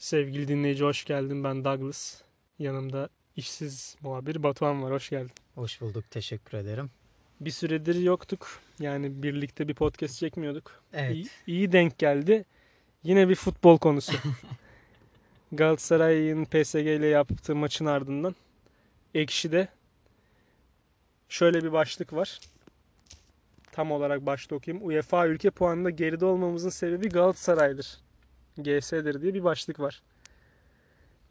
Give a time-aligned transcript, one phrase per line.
[0.00, 1.44] Sevgili dinleyici hoş geldin.
[1.44, 2.22] Ben Douglas.
[2.58, 4.92] Yanımda işsiz muhabir Batuhan var.
[4.92, 5.32] Hoş geldin.
[5.54, 6.10] Hoş bulduk.
[6.10, 6.90] Teşekkür ederim.
[7.40, 8.60] Bir süredir yoktuk.
[8.78, 10.82] Yani birlikte bir podcast çekmiyorduk.
[10.92, 11.14] Evet.
[11.14, 12.44] İyi, iyi denk geldi.
[13.02, 14.12] Yine bir futbol konusu.
[15.52, 18.34] Galatasaray'ın PSG ile yaptığı maçın ardından
[19.14, 19.68] Ekşi'de
[21.28, 22.40] şöyle bir başlık var.
[23.72, 24.86] Tam olarak başta okuyayım.
[24.86, 27.98] UEFA ülke puanında geride olmamızın sebebi Galatasaray'dır.
[28.62, 30.02] GS'dir diye bir başlık var.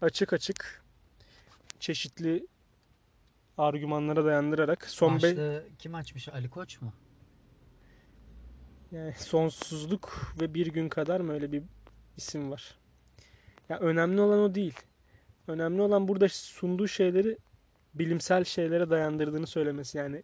[0.02, 0.84] Açık açık
[1.80, 2.48] çeşitli
[3.58, 6.30] argümanlara dayandırarak son be- Başlığı kim açmış?
[6.30, 6.94] Ali Koç mu?
[8.92, 11.64] Yani sonsuzluk ve bir gün kadar mı öyle bir
[12.18, 12.78] isim var.
[13.70, 14.80] Ya önemli olan o değil.
[15.48, 17.38] Önemli olan burada sunduğu şeyleri
[17.94, 19.98] bilimsel şeylere dayandırdığını söylemesi.
[19.98, 20.24] Yani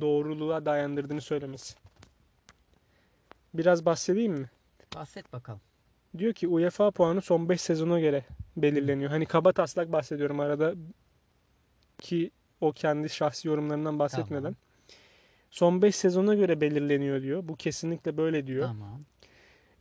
[0.00, 1.74] doğruluğa dayandırdığını söylemesi.
[3.54, 4.50] Biraz bahsedeyim mi?
[4.94, 5.60] Bahset bakalım.
[6.18, 8.24] Diyor ki UEFA puanı son 5 sezona göre
[8.56, 9.10] belirleniyor.
[9.10, 10.74] Hani kaba taslak bahsediyorum arada
[11.98, 12.30] ki
[12.60, 14.42] o kendi şahsi yorumlarından bahsetmeden.
[14.42, 14.54] Tamam.
[15.50, 17.48] Son 5 sezona göre belirleniyor diyor.
[17.48, 18.66] Bu kesinlikle böyle diyor.
[18.66, 19.04] Tamam.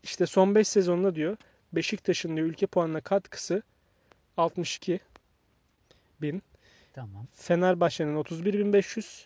[0.03, 1.38] İşte son 5 sezonda diyor
[1.73, 3.63] Beşiktaş'ın diyor ülke puanına katkısı
[4.38, 5.00] 62
[6.22, 6.44] bin.
[6.94, 7.27] Tamam.
[7.33, 9.25] Fenerbahçe'nin 31.500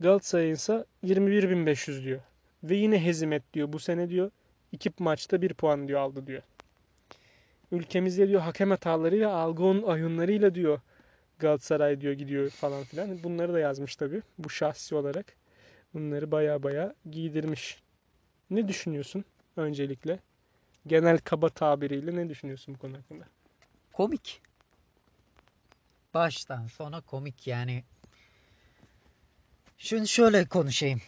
[0.00, 2.20] Galatasaray'ın ise 21.500 diyor.
[2.64, 3.72] Ve yine hezimet diyor.
[3.72, 4.30] Bu sene diyor
[4.74, 6.42] iki maçta bir puan diyor aldı diyor.
[7.72, 10.80] Ülkemizde diyor hakem hatalarıyla algı oyunlarıyla diyor
[11.38, 13.22] Galatasaray diyor gidiyor falan filan.
[13.22, 14.22] Bunları da yazmış tabii.
[14.38, 15.36] Bu şahsi olarak.
[15.94, 17.82] Bunları baya baya giydirmiş.
[18.50, 19.24] Ne düşünüyorsun
[19.56, 20.18] öncelikle?
[20.86, 23.24] Genel kaba tabiriyle ne düşünüyorsun bu konu hakkında?
[23.92, 24.42] Komik.
[26.14, 27.84] Baştan sona komik yani.
[29.78, 31.00] Şunu şöyle konuşayım.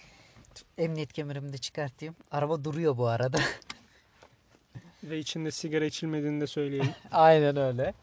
[0.79, 2.17] Emniyet kemerimi de çıkartayım.
[2.31, 3.39] Araba duruyor bu arada.
[5.05, 6.95] Ve içinde sigara içilmediğini de söyleyeyim.
[7.11, 7.95] Aynen öyle.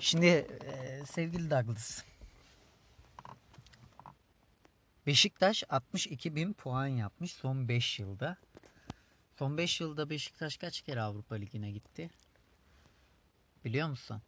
[0.00, 2.02] Şimdi e, sevgili Douglas.
[5.06, 8.36] Beşiktaş 62 bin puan yapmış son 5 yılda.
[9.38, 12.10] Son 5 yılda Beşiktaş kaç kere Avrupa Ligi'ne gitti?
[13.64, 14.22] Biliyor musun?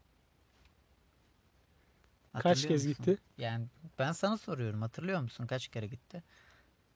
[2.32, 3.04] Kaç Hatırlıyor kez musun?
[3.04, 3.22] gitti?
[3.38, 3.66] Yani
[3.98, 6.22] ben sana soruyorum hatırlıyor musun kaç kere gitti?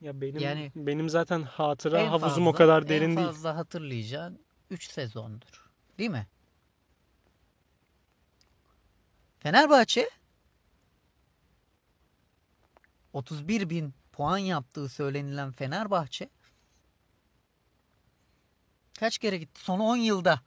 [0.03, 3.27] Ya benim Yani- benim zaten hatıra En havuzum o fazla- kadar derin En değil.
[3.29, 5.71] fazla hatırlayacağın 3 sezondur.
[5.99, 6.27] Değil mi?
[9.39, 10.11] Fenerbahçe
[13.13, 16.29] 31 bin puan yaptığı söylenilen Fenerbahçe
[19.01, 19.61] kaç kere gitti?
[19.61, 20.41] Son 10 yılda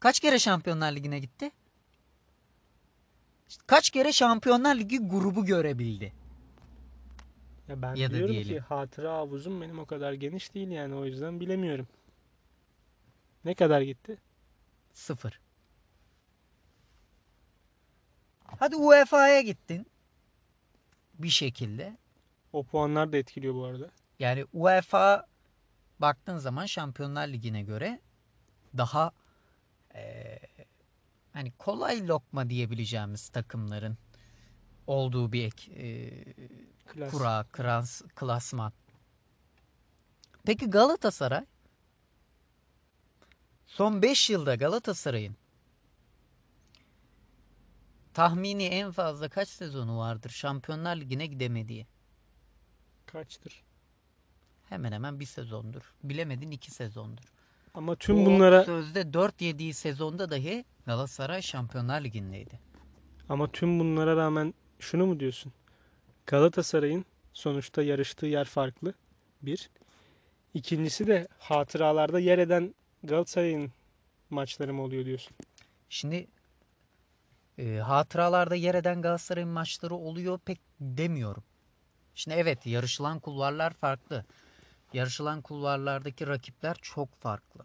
[0.00, 1.50] kaç kere Şampiyonlar Ligi'ne gitti?
[3.48, 6.12] İşte kaç kere Şampiyonlar Ligi grubu görebildi?
[7.70, 8.62] Ya ben Ya da diyorum ki diyelim.
[8.62, 11.86] hatıra havuzum benim o kadar geniş değil yani o yüzden bilemiyorum.
[13.44, 14.18] Ne kadar gitti?
[14.92, 15.40] Sıfır.
[18.58, 19.86] Hadi UEFA'ya gittin.
[21.18, 21.96] Bir şekilde.
[22.52, 23.90] O puanlar da etkiliyor bu arada.
[24.18, 25.26] Yani UEFA
[25.98, 28.00] baktığın zaman Şampiyonlar Ligi'ne göre
[28.76, 29.12] daha
[29.94, 30.40] eee,
[31.32, 33.98] hani kolay lokma diyebileceğimiz takımların
[34.86, 35.72] olduğu bir ek,
[36.86, 37.10] Klas.
[37.10, 38.72] kura, krans, klasman.
[40.44, 41.44] Peki Galatasaray?
[43.66, 45.36] Son 5 yılda Galatasaray'ın
[48.14, 51.86] tahmini en fazla kaç sezonu vardır Şampiyonlar Ligi'ne gidemediği?
[53.06, 53.62] Kaçtır?
[54.68, 55.94] Hemen hemen bir sezondur.
[56.02, 57.24] Bilemedin iki sezondur.
[57.74, 62.60] Ama tüm O bunlara Sözde 4 yediği sezonda dahi Galatasaray Şampiyonlar Ligi'ndeydi.
[63.28, 65.52] ama tüm bunlara rağmen şunu mu diyorsun?
[66.26, 68.94] Galatasaray'ın sonuçta yarıştığı yer farklı.
[69.42, 69.70] Bir.
[70.54, 72.74] İkincisi de hatıralarda yer eden
[73.04, 73.72] Galatasaray'ın
[74.30, 75.36] maçları mı oluyor diyorsun?
[75.88, 76.26] Şimdi
[77.58, 81.44] e, hatıralarda yer eden Galatasaray'ın maçları oluyor pek demiyorum.
[82.14, 84.24] Şimdi evet yarışılan kulvarlar farklı.
[84.92, 87.64] Yarışılan kulvarlardaki rakipler çok farklı.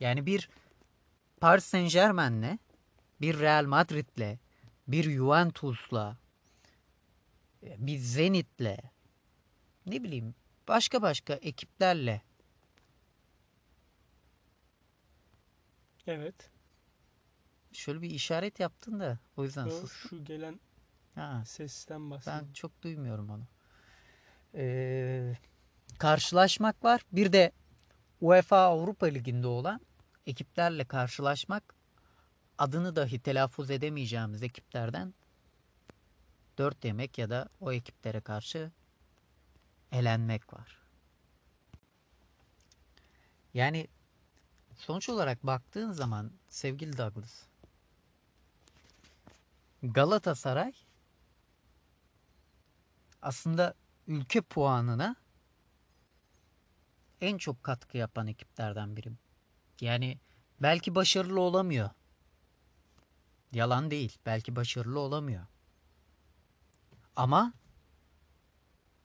[0.00, 0.48] Yani bir
[1.40, 2.58] Paris Saint Germain'le,
[3.20, 4.38] bir Real Madrid'le,
[4.92, 6.16] bir Juventus'la,
[7.62, 8.76] e, bir Zenit'le,
[9.86, 10.34] ne bileyim
[10.68, 12.22] başka başka ekiplerle
[16.06, 16.50] Evet.
[17.72, 20.10] şöyle bir işaret yaptın da o yüzden O sustum.
[20.10, 20.60] şu gelen
[21.14, 21.42] Ha.
[21.46, 22.48] sesten bahsediyorum.
[22.48, 23.44] Ben çok duymuyorum onu.
[24.54, 25.34] Ee,
[25.98, 27.00] karşılaşmak var.
[27.12, 27.52] Bir de
[28.20, 29.80] UEFA Avrupa Ligi'nde olan
[30.26, 31.74] ekiplerle karşılaşmak
[32.60, 35.14] adını dahi telaffuz edemeyeceğimiz ekiplerden
[36.58, 38.70] 4 yemek ya da o ekiplere karşı
[39.92, 40.78] elenmek var.
[43.54, 43.88] Yani
[44.76, 47.42] sonuç olarak baktığın zaman sevgili Douglas
[49.82, 50.72] Galatasaray
[53.22, 53.74] aslında
[54.06, 55.16] ülke puanına
[57.20, 59.12] en çok katkı yapan ekiplerden biri.
[59.80, 60.18] Yani
[60.62, 61.90] belki başarılı olamıyor.
[63.52, 64.18] Yalan değil.
[64.26, 65.46] Belki başarılı olamıyor.
[67.16, 67.52] Ama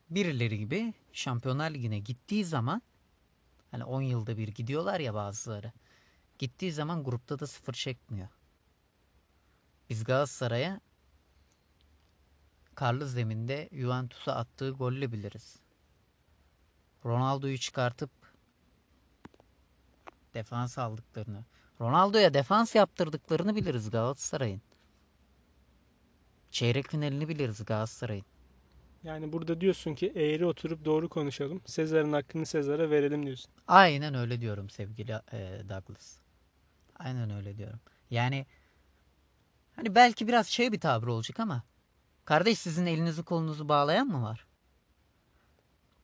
[0.10, 2.82] birileri gibi Şampiyonlar Ligi'ne gittiği zaman
[3.72, 5.72] hani 10 yılda bir gidiyorlar ya bazıları.
[6.40, 8.30] Gittiği zaman grupta da sıfır çekmiyor.
[9.90, 10.82] Biz Galatasaray'a
[12.76, 15.60] karlı zeminde Juventus'a attığı golle biliriz.
[17.06, 18.12] Ronaldo'yu çıkartıp
[20.34, 21.46] defans aldıklarını,
[21.82, 24.62] Ronaldo'ya defans yaptırdıklarını biliriz Galatasaray'ın.
[26.52, 28.26] Çeyrek finalini biliriz Galatasaray'ın.
[29.04, 31.62] Yani burada diyorsun ki eğri oturup doğru konuşalım.
[31.66, 33.52] Sezar'ın hakkını Sezar'a verelim diyorsun.
[33.68, 36.18] Aynen öyle diyorum sevgili e, Douglas.
[36.96, 37.80] Aynen öyle diyorum.
[38.10, 38.46] Yani
[39.76, 41.64] hani belki biraz şey bir tabir olacak ama
[42.26, 44.48] kardeş sizin elinizi kolunuzu bağlayan mı var?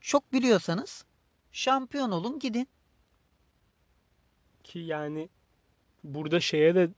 [0.01, 1.06] Çok biliyorsanız
[1.51, 2.67] şampiyon olun gidin.
[4.63, 5.29] Ki yani
[6.03, 6.89] burada şeye de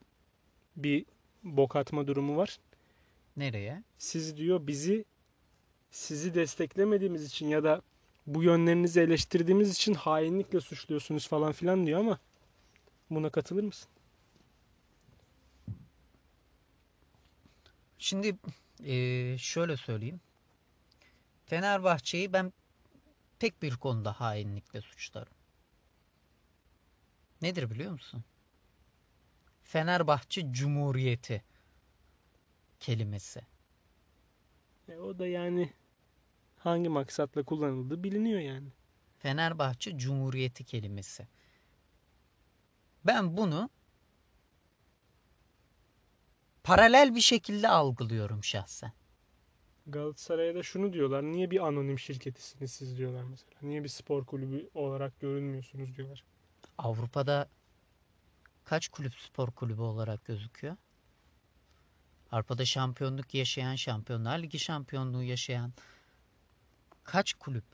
[0.75, 1.05] bir
[1.43, 2.59] bok atma durumu var.
[3.37, 3.83] Nereye?
[3.97, 5.05] Siz diyor bizi
[5.91, 7.81] sizi desteklemediğimiz için ya da
[8.27, 12.19] bu yönlerinizi eleştirdiğimiz için hainlikle suçluyorsunuz falan filan diyor ama
[13.09, 13.89] buna katılır mısın?
[17.97, 18.37] Şimdi
[18.83, 20.21] eee, şöyle söyleyeyim.
[21.45, 22.53] Fenerbahçe'yi ben
[23.39, 25.33] tek bir konuda hainlikle suçlarım.
[27.41, 28.23] Nedir biliyor musun?
[29.63, 31.43] Fenerbahçe Cumhuriyeti
[32.79, 33.41] kelimesi.
[34.89, 35.73] E o da yani
[36.57, 38.67] hangi maksatla kullanıldığı biliniyor yani.
[39.19, 41.27] Fenerbahçe Cumhuriyeti kelimesi.
[43.05, 43.69] Ben bunu
[46.63, 48.91] paralel bir şekilde algılıyorum şahsen.
[49.87, 51.23] Galatasaray'a da şunu diyorlar.
[51.23, 53.53] Niye bir anonim şirketisiniz siz diyorlar mesela.
[53.61, 56.23] Niye bir spor kulübü olarak görünmüyorsunuz diyorlar.
[56.77, 57.49] Avrupa'da
[58.65, 60.77] kaç kulüp spor kulübü olarak gözüküyor?
[62.31, 65.73] Avrupa'da şampiyonluk yaşayan, Şampiyonlar Ligi şampiyonluğu yaşayan
[67.03, 67.65] kaç kulüp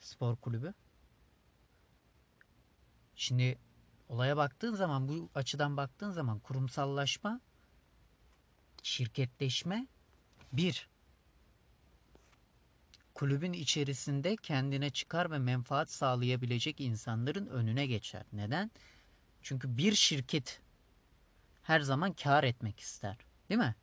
[0.00, 0.74] spor kulübü?
[3.16, 3.58] Şimdi
[4.08, 7.40] olaya baktığın zaman bu açıdan baktığın zaman kurumsallaşma,
[8.82, 9.86] şirketleşme
[10.52, 10.88] bir.
[13.14, 18.24] Kulübün içerisinde kendine çıkar ve menfaat sağlayabilecek insanların önüne geçer.
[18.32, 18.70] Neden?
[19.48, 20.60] Çünkü bir şirket
[21.62, 23.16] her zaman kar etmek ister.
[23.48, 23.74] Değil mi?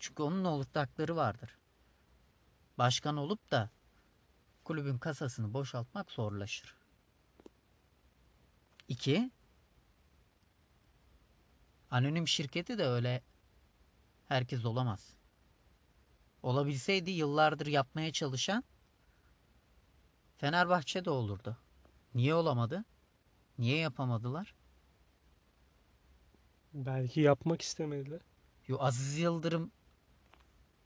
[0.00, 1.58] Çünkü onun ortakları vardır.
[2.78, 3.70] Başkan olup da
[4.64, 6.76] kulübün kasasını boşaltmak zorlaşır.
[8.88, 9.30] İki,
[11.90, 13.22] anonim şirketi de öyle
[14.28, 15.16] herkes olamaz.
[16.42, 18.64] Olabilseydi yıllardır yapmaya çalışan
[20.38, 21.56] Fenerbahçe'de olurdu.
[22.14, 22.84] Niye olamadı?
[23.58, 24.54] Niye yapamadılar?
[26.74, 28.20] Belki yapmak istemediler.
[28.68, 29.70] Yo, Aziz Yıldırım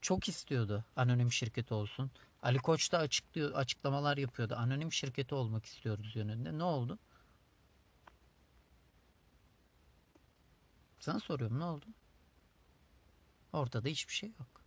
[0.01, 2.11] çok istiyordu anonim şirket olsun.
[2.43, 4.55] Ali Koç da açıklıyor, açıklamalar yapıyordu.
[4.55, 6.59] Anonim şirketi olmak istiyoruz yönünde.
[6.59, 6.99] Ne oldu?
[11.01, 11.87] Sana soruyorum ne oldu?
[13.53, 14.63] Ortada hiçbir şey yok.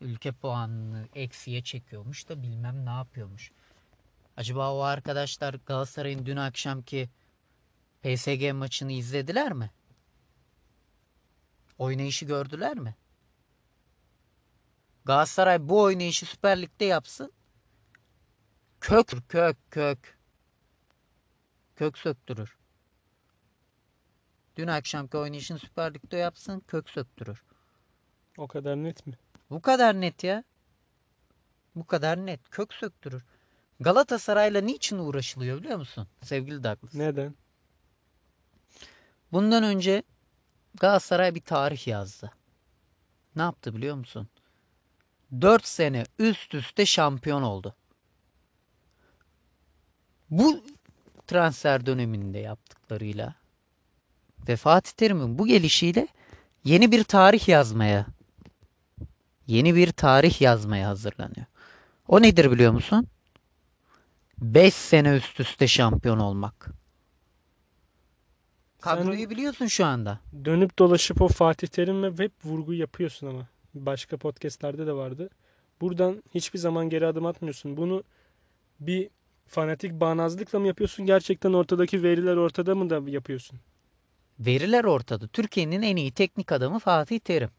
[0.00, 3.52] Ülke puanını eksiye çekiyormuş da bilmem ne yapıyormuş.
[4.40, 7.10] Acaba o arkadaşlar Galatasaray'ın dün akşamki
[8.02, 9.70] PSG maçını izlediler mi?
[11.78, 12.96] Oynayışı gördüler mi?
[15.04, 17.32] Galatasaray bu oynayışı Süper Lig'de yapsın.
[18.80, 20.18] Kök kök kök.
[21.76, 22.58] Kök söktürür.
[24.56, 27.42] Dün akşamki oynayışını Süper Lig'de yapsın kök söktürür.
[28.36, 29.14] O kadar net mi?
[29.50, 30.44] Bu kadar net ya.
[31.76, 32.50] Bu kadar net.
[32.50, 33.24] Kök söktürür.
[33.80, 36.08] Galatasaray'la niçin uğraşılıyor biliyor musun?
[36.22, 36.94] Sevgili Douglas.
[36.94, 37.34] Neden?
[39.32, 40.02] Bundan önce
[40.74, 42.32] Galatasaray bir tarih yazdı.
[43.36, 44.28] Ne yaptı biliyor musun?
[45.40, 47.74] 4 sene üst üste şampiyon oldu.
[50.30, 50.64] Bu
[51.26, 53.34] transfer döneminde yaptıklarıyla
[54.48, 56.08] ve Fatih Terim'in bu gelişiyle
[56.64, 58.06] yeni bir tarih yazmaya
[59.46, 61.46] yeni bir tarih yazmaya hazırlanıyor.
[62.08, 63.08] O nedir biliyor musun?
[64.40, 66.70] 5 sene üst üste şampiyon olmak.
[68.80, 70.20] Kadroyu biliyorsun şu anda.
[70.44, 73.46] Dönüp dolaşıp o Fatih Terim'e hep vurgu yapıyorsun ama.
[73.74, 75.30] Başka podcastlerde de vardı.
[75.80, 77.76] Buradan hiçbir zaman geri adım atmıyorsun.
[77.76, 78.04] Bunu
[78.80, 79.10] bir
[79.46, 81.06] Fanatik bağnazlıkla mı yapıyorsun?
[81.06, 83.60] Gerçekten ortadaki veriler ortada mı da yapıyorsun?
[84.38, 85.26] Veriler ortada.
[85.26, 87.50] Türkiye'nin en iyi teknik adamı Fatih Terim.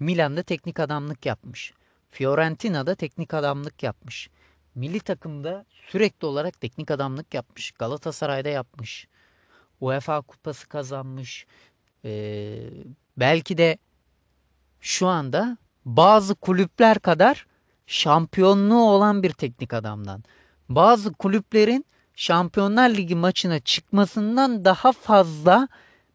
[0.00, 1.72] Milan'da teknik adamlık yapmış.
[2.10, 4.30] Fiorentina'da teknik adamlık yapmış.
[4.74, 7.70] Milli takımda sürekli olarak teknik adamlık yapmış.
[7.70, 9.08] Galatasaray'da yapmış.
[9.80, 11.46] UEFA kupası kazanmış.
[12.04, 12.70] Ee,
[13.16, 13.78] belki de
[14.80, 17.46] şu anda bazı kulüpler kadar
[17.86, 20.24] şampiyonluğu olan bir teknik adamdan.
[20.68, 25.68] Bazı kulüplerin Şampiyonlar Ligi maçına çıkmasından daha fazla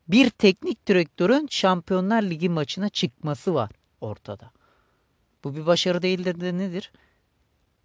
[0.07, 3.69] bir teknik direktörün Şampiyonlar Ligi maçına çıkması var
[4.01, 4.51] ortada.
[5.43, 6.91] Bu bir başarı değildir de nedir?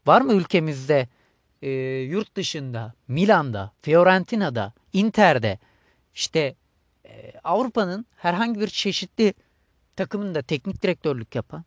[0.06, 1.09] Var mı ülkemizde
[1.62, 5.59] e, yurt dışında, Milan'da, Fiorentina'da, Inter'de
[6.14, 6.54] işte
[7.04, 9.35] e, Avrupa'nın herhangi bir çeşitli
[9.97, 11.64] takımında teknik direktörlük yapan?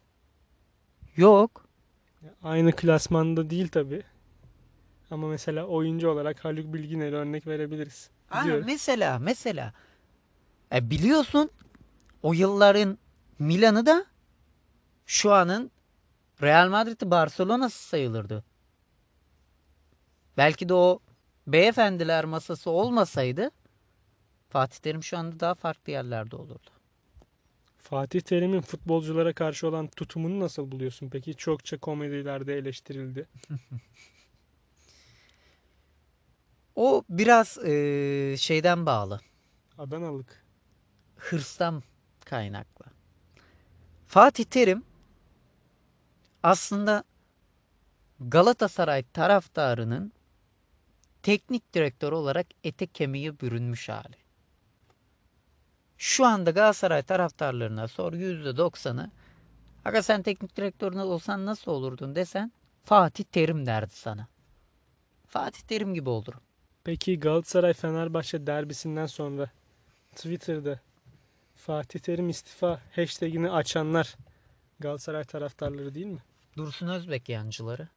[1.15, 1.65] Yok.
[2.43, 4.03] Aynı klasmanda değil tabi.
[5.11, 8.09] Ama mesela oyuncu olarak Haluk Bilginer'e örnek verebiliriz.
[8.43, 8.65] Diyorum.
[8.65, 9.73] mesela mesela
[10.73, 11.49] e, biliyorsun
[12.23, 12.97] o yılların
[13.39, 14.05] Milan'ı da
[15.05, 15.71] şu anın
[16.41, 18.43] Real Madrid'i Barcelona'sı sayılırdı.
[20.37, 20.99] Belki de o
[21.47, 23.51] beyefendiler masası olmasaydı
[24.49, 26.69] Fatih Terim şu anda daha farklı yerlerde olurdu.
[27.77, 31.35] Fatih Terim'in futbolculara karşı olan tutumunu nasıl buluyorsun peki?
[31.35, 33.27] Çokça komedilerde eleştirildi.
[36.75, 39.21] O biraz e, şeyden bağlı.
[39.77, 40.45] Adanalık.
[41.15, 41.83] hırstan
[42.25, 42.85] kaynaklı.
[44.07, 44.83] Fatih Terim
[46.45, 47.03] aslında
[48.19, 50.11] Galatasaray taraftarının
[51.23, 54.17] teknik direktör olarak ete kemiğe bürünmüş hali.
[55.97, 59.11] Şu anda Galatasaray taraftarlarına sor %90'ı
[59.85, 62.51] Aga sen teknik direktörün olsan nasıl olurdun desen
[62.83, 64.27] Fatih Terim derdi sana.
[65.27, 66.41] Fatih Terim gibi olurum.
[66.83, 69.49] Peki Galatasaray Fenerbahçe derbisinden sonra
[70.15, 70.79] Twitter'da
[71.55, 74.15] Fatih Terim istifa hashtagini açanlar
[74.79, 76.23] Galatasaray taraftarları değil mi?
[76.57, 77.87] Dursun Özbek yancıları.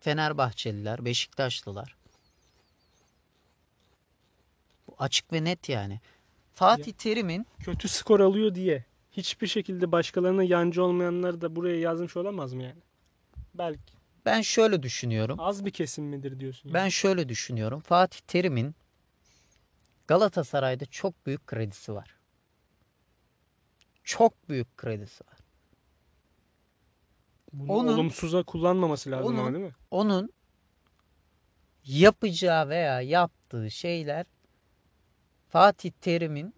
[0.00, 1.96] Fenerbahçeliler, Beşiktaşlılar.
[4.86, 6.00] Bu açık ve net yani.
[6.54, 12.52] Fatih Terim'in Kötü skor alıyor diye hiçbir şekilde başkalarına yancı olmayanları da buraya yazmış olamaz
[12.52, 12.80] mı yani?
[13.54, 13.92] Belki.
[14.24, 15.40] ben şöyle düşünüyorum.
[15.40, 16.68] Az bir kesim midir diyorsun?
[16.68, 16.74] yani?
[16.74, 17.80] Ben şöyle düşünüyorum.
[17.80, 18.74] Fatih Terim'in
[20.06, 22.16] Galatasaray'da çok büyük kredisi var.
[24.04, 25.38] Çok büyük kredisi var.
[27.56, 29.74] Bunu onun- olumsuza kullanmaması lazım onun- ama değil mi?
[29.90, 30.30] Onun
[31.84, 34.26] yapacağı veya yaptığı şeyler
[35.48, 36.54] Fatih Terim'in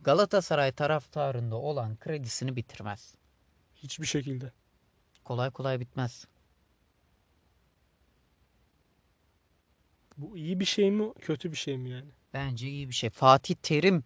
[0.00, 3.14] Galatasaray taraftarında olan kredisini bitirmez.
[3.74, 4.52] Hiçbir şekilde.
[5.24, 6.26] Kolay kolay bitmez.
[10.16, 12.08] Bu iyi bir şey mi, kötü bir şey mi yani?
[12.34, 13.10] Bence iyi bir şey.
[13.10, 14.04] Fatih Terim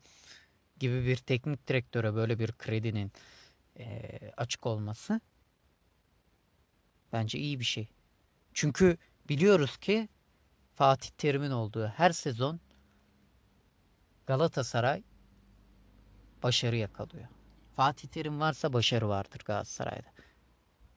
[0.78, 3.12] gibi bir teknik direktöre böyle bir kredinin
[3.78, 5.20] eee, açık olması
[7.12, 7.88] bence iyi bir şey.
[8.54, 8.96] Çünkü
[9.28, 10.08] biliyoruz ki
[10.74, 12.60] Fatih Terim'in olduğu her sezon
[14.26, 15.02] Galatasaray
[16.42, 17.28] başarı yakalıyor.
[17.76, 20.08] Fatih Terim varsa başarı vardır Galatasaray'da.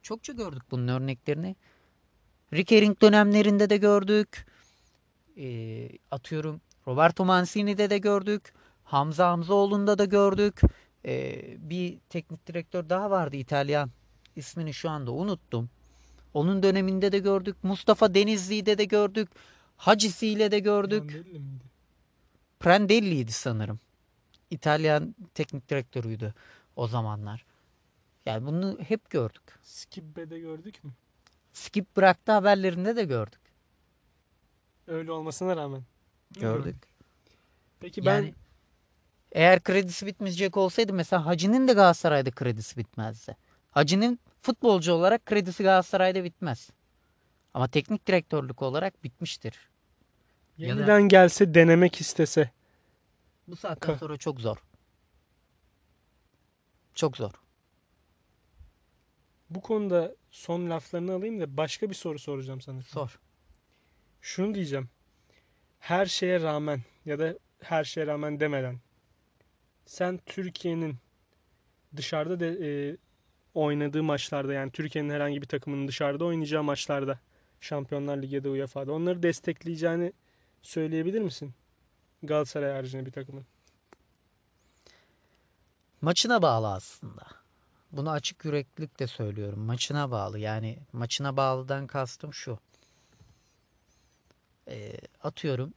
[0.02, 1.56] Çokça gördük bunun örneklerini.
[2.54, 4.48] Rickering dönemlerinde de gördük.
[5.38, 8.54] Ee, atıyorum Roberto Mancini'de de gördük.
[8.84, 10.62] Hamza Hamzaoğlu'nda da gördük.
[11.06, 13.92] Ee, bir teknik direktör daha vardı İtalyan.
[14.36, 15.70] İsmini şu anda unuttum.
[16.34, 17.64] Onun döneminde de gördük.
[17.64, 19.30] Mustafa Denizli'de de gördük.
[19.78, 21.10] Hacisi'yle de gördük.
[21.10, 21.64] Belli miydi?
[22.60, 23.80] Prandelli'ydi sanırım.
[24.50, 26.34] İtalyan teknik direktörüydü
[26.76, 27.46] o zamanlar.
[28.26, 29.60] Yani bunu hep gördük.
[29.64, 30.92] Skibbe'de gördük mü?
[31.54, 33.42] Skip bıraktı haberlerinde de gördük.
[34.88, 35.84] Öyle olmasına rağmen.
[36.32, 36.76] Gördük.
[37.80, 38.34] Peki ben Yani
[39.32, 43.38] eğer kredisi bitmeyecek olsaydı mesela Hacı'nın da Galatasaray'da kredisi bitmezdi.
[43.72, 46.70] Hacı'nın futbolcu olarak kredisi Galatasaray'da bitmez.
[47.54, 49.70] Ama teknik direktörlük olarak bitmiştir.
[50.58, 52.50] ya da- yeniden gelse denemek istese
[53.48, 54.58] Bu saatten Ka- sonra çok zor.
[56.96, 57.32] Çok zor.
[59.50, 62.82] bu konuda son laflarını alayım da başka bir soru soracağım sana.
[62.82, 63.20] Sor.
[64.22, 64.90] Şunu diyeceğim.
[65.80, 68.80] Her şeye rağmen ya da her şeye rağmen demeden
[69.86, 70.96] sen Türkiye'nin
[71.96, 72.48] dışarıda de,
[72.92, 72.98] e,
[73.54, 77.20] oynadığı maçlarda yani Türkiye'nin herhangi bir takımının dışarıda oynayacağı maçlarda
[77.62, 80.14] Şampiyonlar Ligi ya da UEFA'da onları destekleyeceğini
[80.62, 81.54] söyleyebilir misin?
[82.24, 83.46] Galatasaray haricinde bir takımın.
[86.02, 87.24] Maçına bağlı aslında.
[87.92, 89.60] Bunu açık yüreklilikle söylüyorum.
[89.60, 90.40] Maçına bağlı.
[90.40, 92.60] Yani maçına bağlıdan kastım şu.
[94.68, 94.94] Ee,
[95.24, 95.74] atıyorum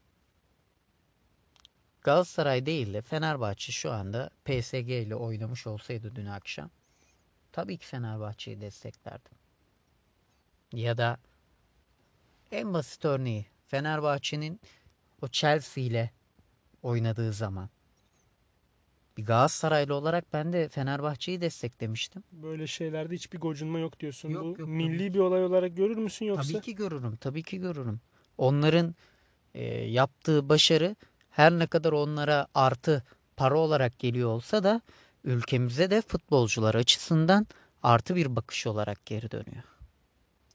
[2.04, 6.70] Galatasaray değil de Fenerbahçe şu anda PSG ile oynamış olsaydı dün akşam
[7.54, 9.32] tabii ki Fenerbahçe'yi desteklerdim.
[10.72, 11.18] Ya da
[12.50, 14.60] en basit örneği Fenerbahçe'nin
[15.22, 16.10] o Chelsea ile
[16.82, 17.68] oynadığı zaman
[19.16, 22.24] bir Galatasaraylı olarak ben de Fenerbahçe'yi desteklemiştim.
[22.32, 24.28] Böyle şeylerde hiçbir gocunma yok diyorsun.
[24.28, 25.14] Yok, Bu yok, tabii milli ki.
[25.14, 26.52] bir olay olarak görür müsün yoksa?
[26.52, 28.00] Tabii ki görürüm, tabii ki görürüm.
[28.38, 28.94] Onların
[29.54, 30.96] e, yaptığı başarı
[31.30, 33.02] her ne kadar onlara artı
[33.36, 34.80] para olarak geliyor olsa da
[35.24, 37.46] ülkemize de futbolcular açısından
[37.82, 39.62] artı bir bakış olarak geri dönüyor.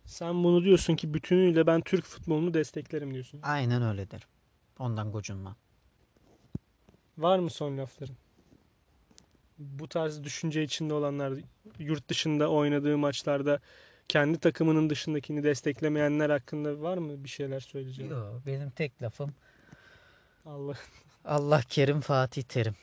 [0.06, 3.40] Sen bunu diyorsun ki bütünüyle ben Türk futbolunu desteklerim diyorsun.
[3.44, 4.28] Aynen öyle derim.
[4.80, 5.56] Ondan gocunmam.
[7.18, 8.16] Var mı son lafların?
[9.58, 11.34] Bu tarz düşünce içinde olanlar,
[11.80, 13.60] yurt dışında oynadığı maçlarda
[14.08, 18.12] kendi takımının dışındakini desteklemeyenler hakkında var mı bir şeyler söyleyeceğim?
[18.12, 19.34] Yok, benim tek lafım
[20.46, 20.76] Allah
[21.26, 22.76] Allah kerim Fatih Terim.